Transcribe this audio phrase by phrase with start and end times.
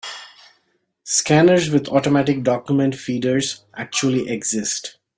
[1.03, 4.97] Scanners with automatic document feeders actually exist.